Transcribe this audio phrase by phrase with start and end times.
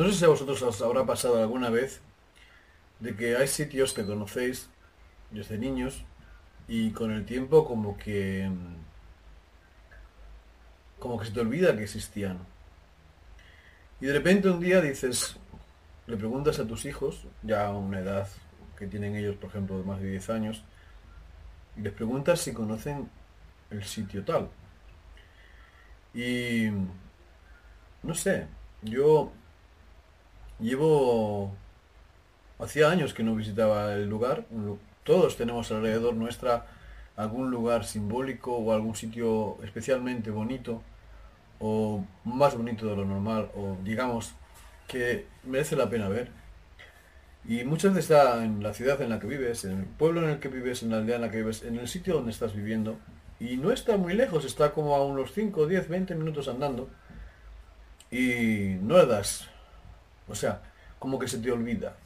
[0.00, 2.00] No sé si a vosotros os habrá pasado alguna vez
[3.00, 4.70] de que hay sitios que conocéis
[5.30, 6.06] desde niños
[6.66, 8.50] y con el tiempo como que
[10.98, 12.38] como que se te olvida que existían.
[14.00, 15.36] Y de repente un día dices,
[16.06, 18.26] le preguntas a tus hijos, ya a una edad
[18.78, 20.64] que tienen ellos, por ejemplo, de más de 10 años,
[21.76, 23.10] y les preguntas si conocen
[23.68, 24.48] el sitio tal.
[26.14, 26.70] Y
[28.02, 28.46] no sé,
[28.80, 29.34] yo
[30.60, 31.52] llevo
[32.58, 34.44] hacía años que no visitaba el lugar.
[35.04, 36.66] Todos tenemos alrededor nuestra
[37.16, 40.82] algún lugar simbólico o algún sitio especialmente bonito
[41.58, 44.32] o más bonito de lo normal o digamos
[44.86, 46.30] que merece la pena ver.
[47.46, 50.30] Y muchas veces está en la ciudad en la que vives, en el pueblo en
[50.30, 52.54] el que vives, en la aldea en la que vives, en el sitio donde estás
[52.54, 52.98] viviendo.
[53.38, 56.90] Y no está muy lejos, está como a unos 5, 10, 20 minutos andando.
[58.10, 59.48] Y no le das.
[60.30, 60.62] O sea,
[60.98, 61.96] como que se te olvida.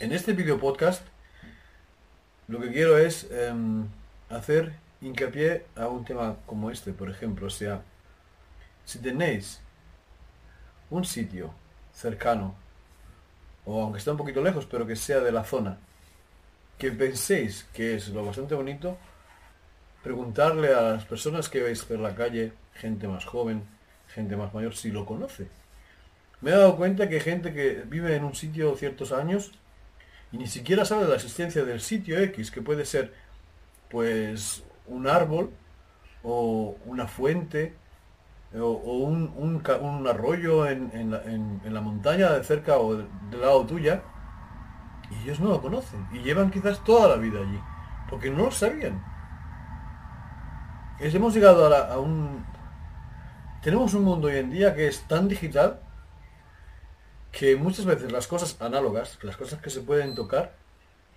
[0.00, 1.02] En este video podcast
[2.48, 3.86] lo que quiero es em,
[4.30, 7.46] hacer hincapié a un tema como este, por ejemplo.
[7.46, 7.82] O sea,
[8.84, 9.60] si tenéis
[10.90, 11.52] un sitio
[11.92, 12.54] cercano,
[13.66, 15.78] o aunque esté un poquito lejos, pero que sea de la zona,
[16.78, 18.96] que penséis que es lo bastante bonito,
[20.02, 23.62] preguntarle a las personas que veis por la calle, gente más joven,
[24.08, 25.48] gente más mayor, si lo conoce.
[26.40, 29.52] Me he dado cuenta que hay gente que vive en un sitio ciertos años
[30.30, 33.12] y ni siquiera sabe la existencia del sitio X, que puede ser
[33.90, 35.50] pues un árbol
[36.22, 37.74] o una fuente
[38.54, 41.10] o, un, arroyo en,
[41.64, 43.08] la, montaña de cerca o del,
[43.40, 44.02] lado tuya
[45.10, 47.60] y ellos no lo conocen y llevan quizás toda la vida allí
[48.08, 49.02] porque no lo sabían.
[51.00, 52.46] hemos llegado a un...
[53.62, 55.80] Tenemos un mundo hoy en día que es tan digital
[57.32, 60.54] que muchas veces las cosas análogas, las cosas que se pueden tocar,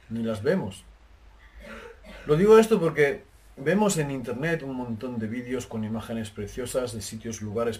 [0.09, 0.83] ni las vemos.
[2.25, 3.23] Lo digo esto porque
[3.57, 7.79] vemos en internet un montón de vídeos con imágenes preciosas de sitios, lugares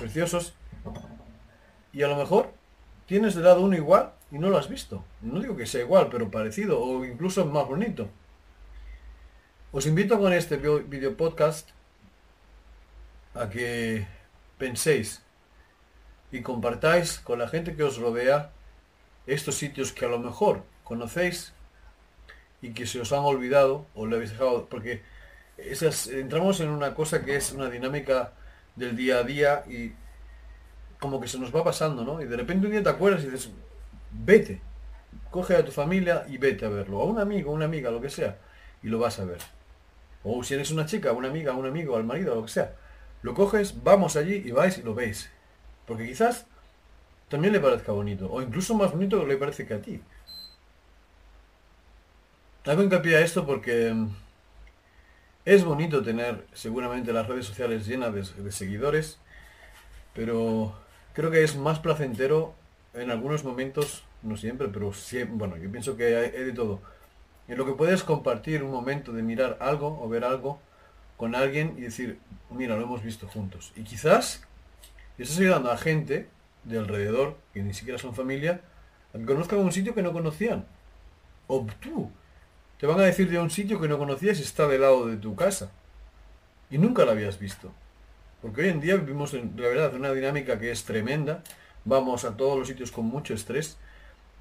[0.00, 0.54] preciosos,
[1.92, 2.52] y a lo mejor
[3.06, 5.04] tienes de lado uno igual y no lo has visto.
[5.22, 8.08] No digo que sea igual, pero parecido o incluso más bonito.
[9.72, 11.70] Os invito con este video podcast
[13.34, 14.06] a que
[14.58, 15.22] penséis
[16.36, 18.50] y compartáis con la gente que os rodea
[19.26, 21.52] estos sitios que a lo mejor conocéis
[22.60, 25.02] y que se os han olvidado o le habéis dejado, porque
[25.56, 28.32] esas, entramos en una cosa que es una dinámica
[28.76, 29.92] del día a día y
[31.00, 32.20] como que se nos va pasando, ¿no?
[32.20, 33.50] Y de repente un día te acuerdas y dices,
[34.12, 34.60] vete,
[35.30, 38.10] coge a tu familia y vete a verlo, a un amigo, una amiga, lo que
[38.10, 38.38] sea,
[38.82, 39.38] y lo vas a ver.
[40.22, 42.74] O si eres una chica, una amiga, un amigo, al marido, lo que sea,
[43.22, 45.30] lo coges, vamos allí y vais y lo veis.
[45.86, 46.46] Porque quizás
[47.28, 50.00] también le parezca bonito, o incluso más bonito que le parece que a ti.
[52.64, 54.08] Hago hincapié a esto porque mm,
[55.44, 59.18] es bonito tener seguramente las redes sociales llenas de, seguidores,
[60.14, 60.74] pero
[61.12, 62.54] creo que es más placentero
[62.94, 66.80] en algunos momentos, no siempre, pero siempre, bueno, yo pienso que hay, de todo.
[67.46, 70.58] En lo que puedes compartir un momento de mirar algo o ver algo
[71.16, 72.18] con alguien y decir,
[72.50, 73.72] mira, lo hemos visto juntos.
[73.76, 74.44] Y quizás
[75.18, 76.28] y estás ayudando a gente
[76.64, 78.60] de alrededor, que ni siquiera son familia,
[79.14, 80.66] a que conozcan un sitio que no conocían.
[81.46, 82.10] O tú.
[82.78, 85.16] Te van a decir de un sitio que no conocías y está del lado de
[85.16, 85.70] tu casa.
[86.70, 87.72] Y nunca lo habías visto.
[88.42, 91.42] Porque hoy en día vivimos, en, la verdad, una dinámica que es tremenda.
[91.84, 93.78] Vamos a todos los sitios con mucho estrés.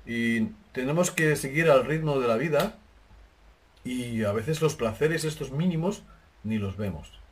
[0.06, 2.76] Y tenemos que seguir al ritmo de la vida.
[3.84, 6.04] Y a veces los placeres estos mínimos
[6.44, 7.25] ni los vemos.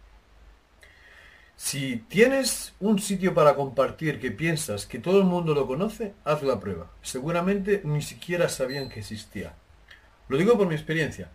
[1.56, 6.41] Si tienes un sitio para compartir que piensas que todo el mundo lo conoce, haz
[6.41, 6.91] la prueba.
[7.02, 9.53] Seguramente ni siquiera sabían que existía.
[10.30, 11.30] Lo digo por mi experiencia.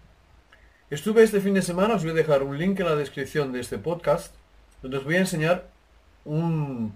[0.91, 3.61] Estuve este fin de semana, os voy a dejar un link en la descripción de
[3.61, 4.35] este podcast,
[4.83, 5.69] donde os voy a enseñar
[6.25, 6.95] un,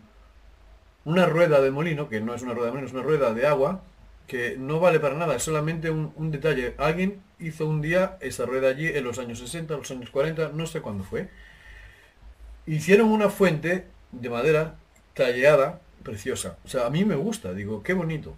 [1.04, 3.46] una rueda de molino, que no es una rueda de molino, es una rueda de
[3.46, 3.82] agua,
[4.26, 6.74] que no vale para nada, es solamente un, un detalle.
[6.78, 10.66] Alguien hizo un día esa rueda allí en los años 60, los años 40, no
[10.66, 11.28] sé cuándo fue
[12.66, 14.76] hicieron una fuente de madera
[15.14, 16.56] talleada, preciosa.
[16.64, 18.34] O sea, a mí me gusta, digo, qué bonito.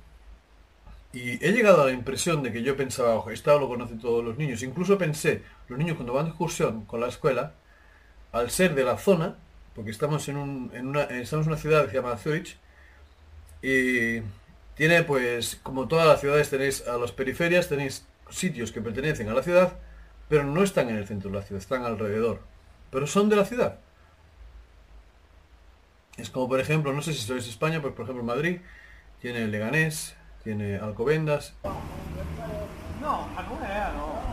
[1.13, 4.25] Y he llegado a la impresión de que yo pensaba, ojo, esto lo conocen todos
[4.25, 4.63] los niños.
[4.63, 7.55] Incluso pensé, los niños cuando van de excursión con la escuela,
[8.33, 9.37] al ser de la zona,
[9.75, 12.59] porque estamos en una, estamos en una ciudad que se llama Zurich,
[13.63, 14.21] y
[14.75, 19.35] tiene pues, como todas las ciudades tenéis a las periferias, tenéis sitios que pertenecen a
[19.35, 19.79] la ciudad,
[20.29, 22.41] pero no están en el centro de la ciudad, están alrededor,
[22.91, 23.79] pero son de la ciudad.
[26.17, 28.59] Es como por ejemplo, no sé si sois España, pues por ejemplo Madrid
[29.21, 30.15] tiene Leganés,
[30.45, 31.55] tiene Alcobendas.
[33.01, 34.25] No, Alcobendas no.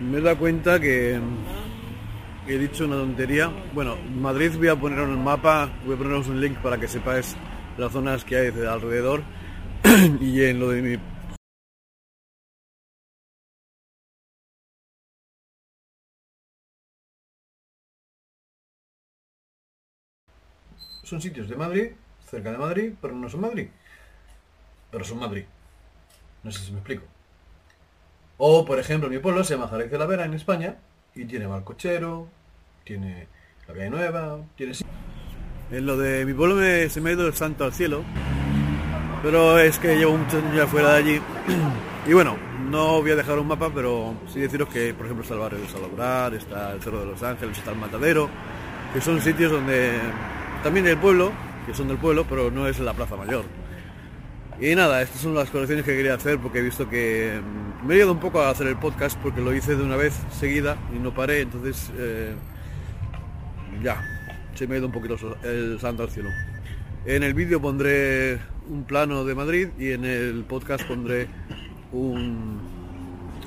[0.00, 1.20] Me he dado cuenta que
[2.46, 3.50] he dicho una tontería.
[3.74, 6.88] Bueno, Madrid voy a poner en el mapa, voy a poneros un link para que
[6.88, 7.36] sepáis
[7.76, 9.22] las zonas que hay de alrededor.
[10.20, 10.98] y en lo de mi
[21.08, 21.90] son sitios de Madrid,
[22.30, 23.68] cerca de Madrid, pero no son Madrid.
[24.90, 25.44] Pero son Madrid.
[26.42, 27.04] No sé si me explico.
[28.36, 30.76] O, por ejemplo, mi pueblo se llama Jerez de la Vera en España
[31.14, 32.28] y tiene Balcochero,
[32.84, 33.26] tiene
[33.66, 34.72] la calle nueva, tiene...
[35.70, 36.56] En lo de mi pueblo
[36.88, 38.04] se me ha ido el santo al cielo,
[39.22, 41.22] pero es que llevo muchos años fuera de allí.
[42.06, 42.36] y bueno,
[42.70, 45.60] no voy a dejar un mapa, pero sí deciros que, por ejemplo, está el barrio
[45.60, 48.28] de Salobrar, está el Cerro de los Ángeles, está el Matadero,
[48.92, 49.98] que son sitios donde
[50.62, 51.32] también el pueblo,
[51.66, 53.44] que son del pueblo, pero no es la Plaza Mayor.
[54.60, 57.94] Y nada, estas son las colecciones que quería hacer porque he visto que mm, me
[57.94, 60.76] he ido un poco a hacer el podcast porque lo hice de una vez seguida
[60.94, 62.34] y no paré, entonces eh,
[63.82, 64.02] ya,
[64.54, 66.30] se me ha ido un poquito el santo al cielo.
[67.06, 71.28] En el vídeo pondré un plano de Madrid y en el podcast pondré
[71.92, 72.58] un,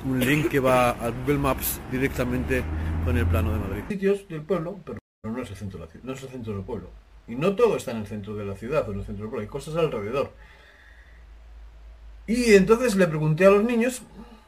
[0.06, 2.62] un link que va a Google Maps directamente
[3.04, 3.82] con el plano de Madrid.
[3.88, 6.52] Sitios del pueblo, pero no es el centro de la ciudad, no es el centro
[6.52, 6.90] del pueblo.
[7.28, 9.30] Y no todo está en el centro de la ciudad o en el centro del
[9.30, 10.32] pueblo, hay cosas alrededor.
[12.26, 14.02] Y entonces le pregunté a los niños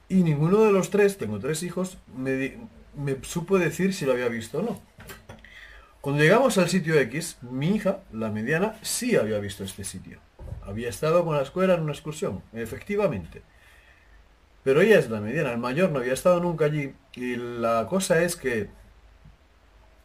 [0.09, 2.59] y ninguno de los tres, tengo tres hijos, me,
[2.97, 4.81] me supo decir si lo había visto o no.
[6.01, 10.19] Cuando llegamos al sitio X, mi hija, la mediana, sí había visto este sitio.
[10.65, 13.43] Había estado con la escuela en una excursión, efectivamente.
[14.65, 16.95] Pero ella es la mediana, el mayor no había estado nunca allí.
[17.15, 18.71] Y la cosa es que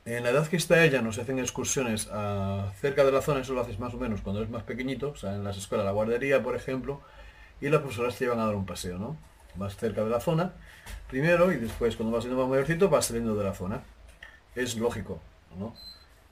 [0.05, 3.53] en la edad que está ella nos hacen excursiones a, cerca de la zona, eso
[3.53, 5.91] lo haces más o menos cuando es más pequeñito, o sea, en las escuelas, la
[5.91, 7.01] guardería, por ejemplo,
[7.61, 9.17] y las profesoras te llevan a dar un paseo, ¿no?
[9.55, 10.53] Vas cerca de la zona,
[11.09, 13.81] primero, y después cuando vas siendo más mayorcito vas saliendo de la zona.
[14.55, 15.19] Es lógico,
[15.57, 15.75] ¿no?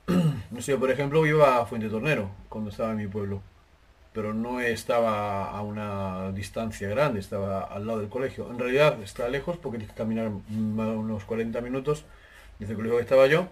[0.50, 3.42] no sé, por ejemplo, iba a Fuente Tornero cuando estaba en mi pueblo,
[4.12, 8.50] pero no estaba a una distancia grande, estaba al lado del colegio.
[8.50, 12.04] En realidad está lejos porque tienes que caminar unos 40 minutos
[12.58, 13.48] desde el colegio que estaba yo,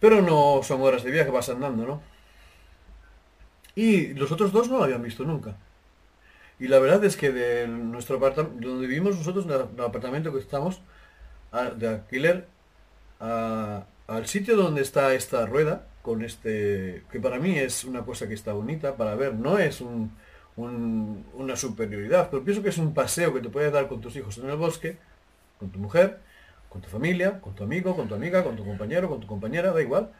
[0.00, 2.02] pero no son horas de viaje, vas andando, ¿no?
[3.74, 5.56] Y los otros dos no lo habían visto nunca.
[6.58, 10.38] Y la verdad es que de nuestro apartamento, donde vivimos nosotros, en el apartamento que
[10.38, 10.80] estamos,
[11.76, 12.46] de alquiler,
[13.18, 18.34] al sitio donde está esta rueda, con este, que para mí es una cosa que
[18.34, 19.82] está bonita para ver, no es
[20.56, 24.38] una superioridad, pero pienso que es un paseo que te puedes dar con tus hijos
[24.38, 24.98] en el bosque,
[25.58, 26.20] con tu mujer,
[26.72, 29.72] con tu familia, con tu amigo, con tu amiga, con tu compañero, con tu compañera,
[29.72, 30.10] da igual.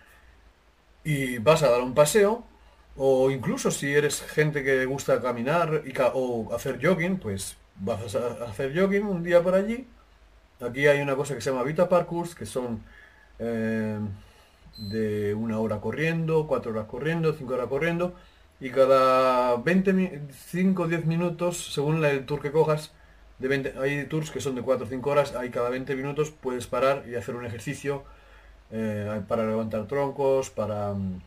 [1.02, 2.44] Y vas a dar un paseo,
[2.96, 8.44] o incluso si eres gente que gusta caminar y o hacer jogging, pues vas a
[8.44, 9.86] hacer jogging un día por allí.
[10.60, 12.82] Aquí hay una cosa que se llama Vita Parkours, que son
[13.38, 13.98] eh,
[14.76, 18.14] de una hora corriendo, cuatro horas corriendo, cinco horas corriendo,
[18.60, 22.92] y cada 20, 5 o 10 minutos, según el tour que cojas,
[23.80, 27.04] hay tours que son de 4 o 5 horas, hay cada 20 minutos puedes parar
[27.08, 28.04] y hacer un ejercicio
[28.70, 31.22] eh, para levantar troncos, para mm,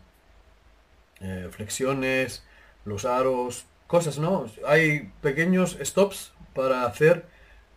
[1.21, 2.43] eh, flexiones,
[2.85, 4.47] los aros, cosas, ¿no?
[4.67, 7.25] Hay pequeños stops para hacer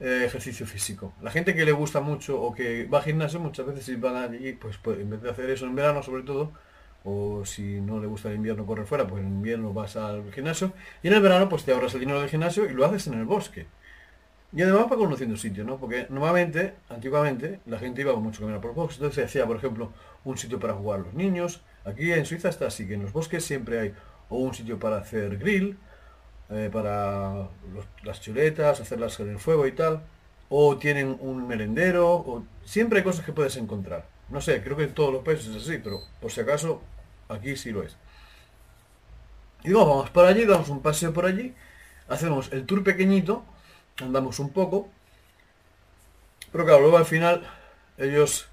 [0.01, 1.13] eh, ejercicio físico.
[1.21, 4.17] La gente que le gusta mucho o que va al gimnasio muchas veces si van
[4.17, 6.53] allí, pues, pues, en vez de hacer eso en verano sobre todo,
[7.05, 10.73] o si no le gusta el invierno correr fuera, pues en invierno vas al gimnasio
[11.03, 13.15] y en el verano pues te ahorras el dinero del gimnasio y lo haces en
[13.15, 13.67] el bosque.
[14.53, 15.77] Y además para conociendo sitios, ¿no?
[15.77, 18.97] Porque normalmente, antiguamente, la gente iba mucho a por bosques.
[18.97, 19.93] Entonces se hacía, por ejemplo,
[20.25, 21.61] un sitio para jugar los niños.
[21.85, 23.95] Aquí en Suiza está así, que en los bosques siempre hay
[24.31, 25.79] o un sitio para hacer grill,
[26.51, 27.49] eh, para
[28.05, 30.03] las chuletas, hacerlas en el fuego y tal.
[30.49, 34.07] O tienen un merendero, o siempre hay cosas que puedes encontrar.
[34.31, 36.83] No sé, creo que en todos los países es así, pero por si acaso,
[37.29, 37.97] aquí sí lo es.
[39.65, 41.55] Y luego vamos por allí, damos un paseo por allí,
[42.09, 43.45] hacemos el tour pequeñito,
[44.01, 44.89] andamos un poco.
[46.53, 47.43] Pero claro, luego al final
[47.99, 48.49] ellos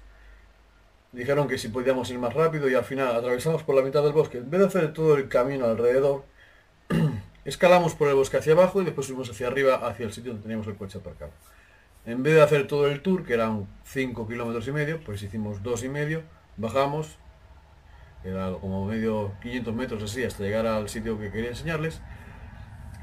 [1.12, 4.12] dijeron que si podíamos ir más rápido y al final atravesamos por la mitad del
[4.12, 4.38] bosque.
[4.38, 6.24] En vez de hacer todo el camino alrededor,
[7.44, 10.42] escalamos por el bosque hacia abajo y después subimos hacia arriba, hacia el sitio donde
[10.42, 11.32] teníamos el coche aparcado.
[12.04, 15.62] En vez de hacer todo el tour, que eran 5 kilómetros y medio, pues hicimos
[15.62, 16.22] dos y medio,
[16.56, 17.18] bajamos,
[18.22, 22.00] era como medio 500 metros así, hasta llegar al sitio que quería enseñarles.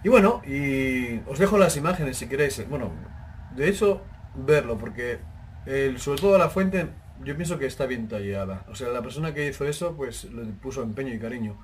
[0.04, 2.68] Y bueno, y os dejo las imágenes si queréis.
[2.68, 2.92] Bueno,
[3.56, 4.02] de hecho,
[4.36, 5.20] verlo, porque
[5.66, 6.90] el, sobre todo la fuente
[7.24, 8.66] yo pienso que está bien tallada.
[8.70, 11.58] O sea, la persona que hizo eso, pues le puso empeño y cariño.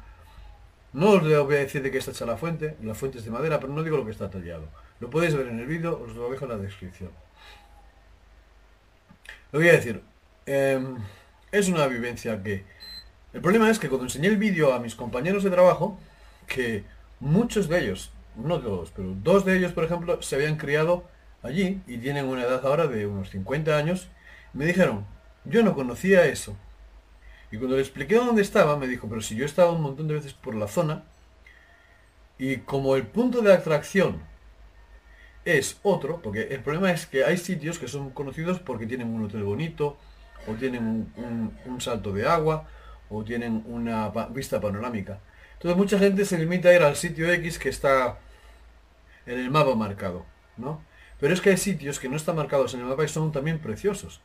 [0.94, 3.32] No os voy a decir de qué está hecha la fuente, la fuente es de
[3.32, 4.68] madera, pero no digo lo que está tallado.
[5.00, 7.12] Lo podéis ver en el vídeo, os lo dejo en la descripción.
[9.52, 10.02] Lo voy a decir,
[10.46, 10.98] em,
[11.52, 12.64] es una vivencia que...
[13.34, 16.00] El problema es que cuando enseñé el vídeo a mis compañeros de trabajo,
[16.48, 16.84] que
[17.20, 21.06] muchos de ellos, no todos, pero dos de ellos, por ejemplo, se habían criado
[21.44, 24.10] allí y tienen una edad ahora de unos 50 años,
[24.54, 25.06] me dijeron,
[25.46, 26.56] yo no conocía eso.
[27.52, 30.08] Y cuando le expliqué dónde estaba, me dijo, pero si yo he estado un montón
[30.08, 31.04] de veces por la zona,
[32.38, 34.22] y como el punto de atracción
[35.46, 39.26] es otro, porque el problema es que hay sitios que son conocidos porque tienen un
[39.26, 39.98] hotel bonito,
[40.48, 42.68] o tienen un, salto de agua,
[43.10, 45.20] o tienen una vista panorámica.
[45.60, 48.18] Entonces mucha gente se limita a ir al sitio X que está
[49.26, 50.26] en el mapa marcado,
[50.56, 50.82] ¿no?
[51.20, 53.60] Pero es que hay sitios que no están marcados en el mapa y son también
[53.60, 54.22] preciosos.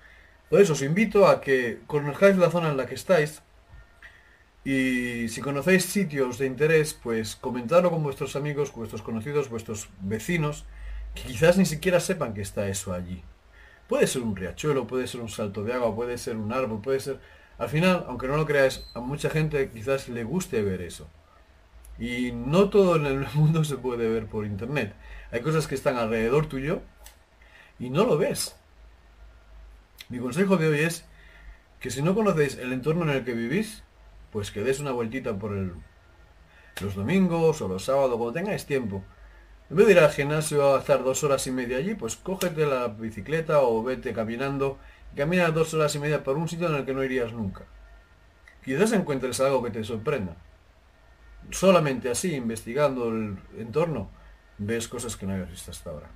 [0.48, 3.42] Por eso os invito a que conozcáis la zona en la que estáis
[4.64, 10.66] y si conocéis sitios de interés, pues comentadlo con vuestros amigos, vuestros conocidos, vuestros vecinos,
[11.16, 13.24] que quizás ni siquiera sepan que está eso allí.
[13.88, 17.00] Puede ser un riachuelo, puede ser un salto de agua, puede ser un árbol, puede
[17.00, 17.18] ser...
[17.58, 21.10] Al final, aunque no lo creáis, a mucha gente quizás le guste ver eso.
[21.98, 24.94] Y no todo en el mundo se puede ver por internet.
[25.30, 26.82] Hay cosas que están alrededor tuyo
[27.78, 28.56] y no lo ves.
[30.08, 31.04] Mi consejo de hoy es
[31.80, 33.82] que si no conocéis el entorno en el que vivís,
[34.32, 35.72] pues que des una vueltita por el,
[36.80, 39.02] los domingos o los sábados, cuando tengáis tiempo.
[39.70, 42.66] En vez de ir al gimnasio a estar dos horas y media allí, pues cógete
[42.66, 44.78] la bicicleta o vete caminando
[45.14, 47.64] camina dos horas y media por un sitio en el que no irías nunca.
[48.64, 50.36] Quizás encuentres algo que te sorprenda.
[51.50, 54.10] Solamente así, investigando el entorno,
[54.58, 56.10] ves cosas que no habías visto hasta ahora.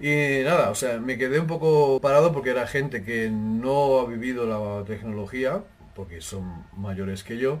[0.00, 4.06] Y nada, o sea, me quedé un poco parado porque era gente que no ha
[4.06, 7.60] vivido la tecnología, porque son mayores que yo,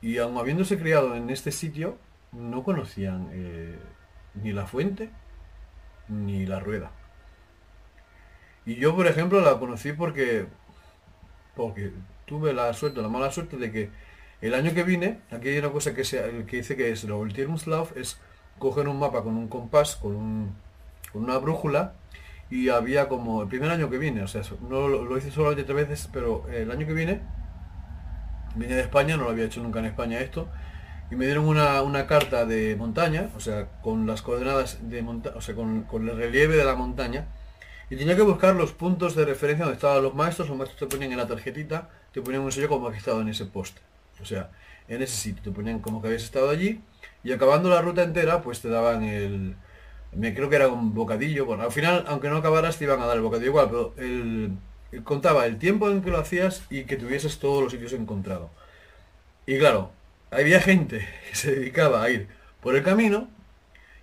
[0.00, 1.98] y aun habiéndose criado en este sitio,
[2.32, 3.78] no conocían eh,
[4.34, 5.10] ni la fuente
[6.08, 6.90] ni la rueda.
[8.64, 10.46] Y yo, por ejemplo, la conocí porque,
[11.54, 11.92] porque
[12.26, 13.90] tuve la suerte, la mala suerte de que
[14.40, 17.18] el año que vine, aquí hay una cosa que, se, que dice que es lo
[17.18, 18.18] Ultimslav, es
[18.58, 20.54] coger un mapa con un compás, con, un,
[21.12, 21.94] con una brújula,
[22.50, 25.88] y había como el primer año que vine, o sea, no lo, hice solamente tres
[25.88, 27.20] veces, pero el año que vine,
[28.54, 30.48] vine de España, no lo había hecho nunca en España esto,
[31.10, 35.40] y me dieron una, carta de montaña, o sea, con las coordenadas de montaña, o
[35.40, 37.26] sea, con, el relieve de la montaña,
[37.90, 40.94] y tenía que buscar los puntos de referencia donde estaban los maestros, los maestros te
[40.94, 43.80] ponían en la tarjetita, te ponían un sello como que en ese poste,
[44.20, 44.50] o sea,
[44.88, 46.80] en ese sitio, te ponían como que habías estado allí,
[47.24, 49.56] y acabando la ruta entera, pues te daban el...
[50.12, 51.44] Me creo que era un bocadillo.
[51.44, 54.52] Bueno, al final, aunque no acabaras, te iban a dar el bocadillo igual, pero el,
[55.04, 58.50] contaba el tiempo en que lo hacías y que tuvieses todos los sitios encontrado.
[59.46, 59.90] Y claro,
[60.30, 62.28] había gente que se dedicaba a ir
[62.62, 63.28] por el camino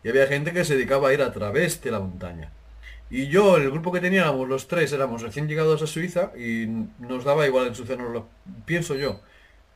[0.04, 2.52] y había gente que se dedicaba a ir a través de la montaña.
[3.10, 6.68] Y yo, el grupo que teníamos, los tres, éramos recién llegados a Suiza y
[7.00, 8.24] nos daba igual ensuciarnos
[8.66, 9.22] pienso yo,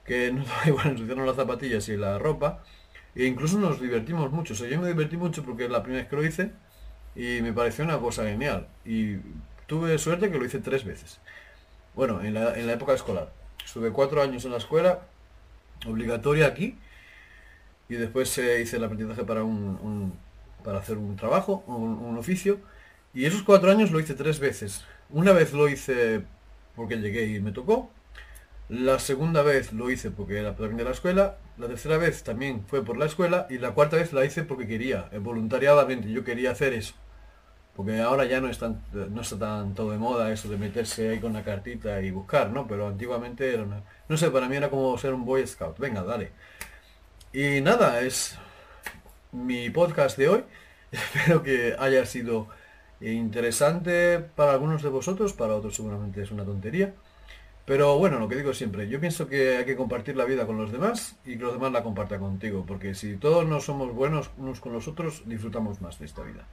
[0.10, 2.64] que nos daba igual ensuciarnos las zapatillas y la ropa,
[3.16, 4.54] e incluso nos divertimos mucho.
[4.54, 6.52] O sea, yo me divertí mucho porque es la primera vez que lo hice
[7.16, 8.68] y me pareció una cosa genial.
[8.86, 9.18] Y
[9.68, 11.20] tuve suerte que lo hice tres veces.
[11.96, 13.32] Bueno, en la, época escolar.
[13.64, 15.02] Estuve cuatro años en la escuela,
[15.86, 16.78] obligatoria aquí,
[17.88, 20.14] y después eh, hice el aprendizaje para, un,
[20.64, 22.60] para hacer un trabajo, un, oficio,
[23.14, 24.86] y esos cuatro años lo hice tres veces.
[25.12, 26.24] Una vez lo hice
[26.76, 27.92] porque llegué y me tocó,
[28.70, 32.64] la segunda vez lo hice porque era para de la escuela, la tercera vez también
[32.68, 36.24] fue por la escuela y la cuarta vez la hice porque quería, eh, voluntariadamente, yo
[36.24, 36.94] quería hacer eso.
[37.76, 41.34] Porque ahora ya no, no está tan todo de moda eso de meterse ahí con
[41.34, 42.68] la cartita y buscar, ¿no?
[42.68, 43.84] Pero antiguamente era una...
[44.10, 45.80] No sé, para mí era como ser un Boy Scout.
[45.80, 46.32] Venga, dale.
[47.32, 48.38] Y nada, es
[49.32, 50.44] mi podcast de hoy.
[50.92, 52.50] Espero que haya sido
[53.02, 56.94] interesante para algunos de vosotros, para otros seguramente es una tontería.
[57.70, 60.58] Pero bueno, lo que digo siempre, yo pienso que hay que compartir la vida con
[60.58, 64.32] los demás y que los demás la compartan contigo, porque si todos no somos buenos
[64.40, 66.48] unos con los otros, disfrutamos más de esta vida.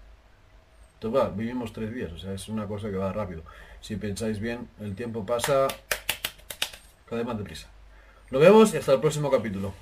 [1.01, 3.45] Entonces, vivimos tres días, o sea, es una cosa que va rápido.
[3.81, 5.69] Si pensáis bien, el tiempo pasa
[7.07, 7.69] cada vez más deprisa.
[8.31, 9.73] Nos vemos y hasta el próximo capítulo.